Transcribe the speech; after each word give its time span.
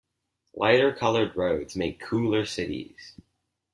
Lighter 0.55 0.91
coloured 0.93 1.35
roads 1.37 1.75
make 1.75 1.99
cooler 1.99 2.43
cities. 2.43 3.13